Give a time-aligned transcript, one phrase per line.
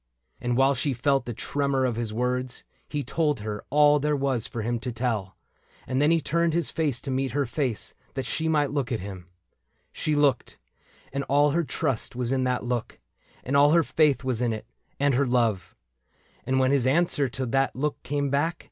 [0.39, 4.47] And while she felt the tremor of his words, He told her all there was
[4.47, 5.37] for him to tell;
[5.85, 8.99] And then he turned his face to meet her face, That she might look at
[9.01, 9.27] him.
[9.91, 10.57] She looked;
[11.13, 12.99] and all her trust was in that look.
[13.43, 14.65] And all her faith was in it,
[14.99, 17.29] and her love; 1 62 AS A WORLD WOULD HAVE IT And when his answer
[17.29, 18.59] to that look came back.